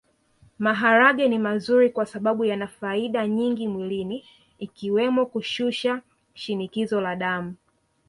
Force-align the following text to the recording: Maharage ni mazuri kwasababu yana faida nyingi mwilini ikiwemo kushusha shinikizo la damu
Maharage 0.59 1.27
ni 1.27 1.39
mazuri 1.39 1.89
kwasababu 1.89 2.45
yana 2.45 2.67
faida 2.67 3.27
nyingi 3.27 3.67
mwilini 3.67 4.25
ikiwemo 4.59 5.25
kushusha 5.25 6.01
shinikizo 6.33 7.01
la 7.01 7.15
damu 7.15 7.55